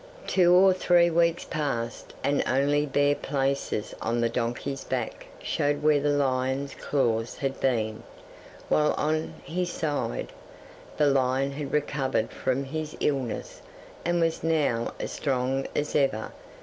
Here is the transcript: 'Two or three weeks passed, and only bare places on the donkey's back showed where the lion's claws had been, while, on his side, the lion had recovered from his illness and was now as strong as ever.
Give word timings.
'Two 0.25 0.51
or 0.51 0.73
three 0.73 1.11
weeks 1.11 1.43
passed, 1.45 2.15
and 2.23 2.43
only 2.47 2.87
bare 2.87 3.13
places 3.13 3.93
on 4.01 4.19
the 4.19 4.29
donkey's 4.29 4.83
back 4.83 5.27
showed 5.43 5.83
where 5.83 5.99
the 5.99 6.09
lion's 6.09 6.73
claws 6.73 7.35
had 7.35 7.59
been, 7.59 8.01
while, 8.67 8.93
on 8.97 9.35
his 9.43 9.71
side, 9.71 10.31
the 10.97 11.05
lion 11.05 11.51
had 11.51 11.71
recovered 11.71 12.31
from 12.31 12.63
his 12.63 12.97
illness 12.99 13.61
and 14.03 14.19
was 14.19 14.43
now 14.43 14.91
as 14.99 15.11
strong 15.11 15.67
as 15.75 15.95
ever. 15.95 16.31